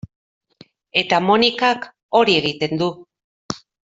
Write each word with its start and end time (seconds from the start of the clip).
Eta 1.01 1.19
Monikak 1.25 1.85
hori 2.21 2.37
egiten 2.41 2.73
du. 2.83 2.89